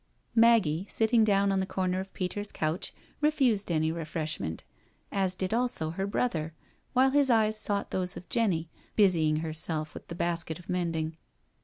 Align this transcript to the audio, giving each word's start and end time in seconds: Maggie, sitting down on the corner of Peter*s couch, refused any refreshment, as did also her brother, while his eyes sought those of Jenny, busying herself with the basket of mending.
Maggie, 0.33 0.87
sitting 0.89 1.23
down 1.23 1.51
on 1.51 1.59
the 1.59 1.65
corner 1.67 1.99
of 1.99 2.11
Peter*s 2.15 2.51
couch, 2.51 2.91
refused 3.19 3.71
any 3.71 3.91
refreshment, 3.91 4.63
as 5.11 5.35
did 5.35 5.53
also 5.53 5.91
her 5.91 6.07
brother, 6.07 6.55
while 6.93 7.11
his 7.11 7.29
eyes 7.29 7.55
sought 7.55 7.91
those 7.91 8.17
of 8.17 8.27
Jenny, 8.27 8.67
busying 8.95 9.41
herself 9.45 9.93
with 9.93 10.07
the 10.07 10.15
basket 10.15 10.57
of 10.57 10.67
mending. 10.67 11.17